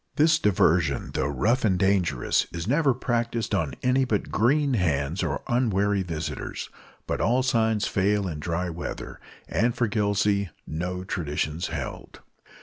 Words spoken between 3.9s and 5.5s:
but green hands or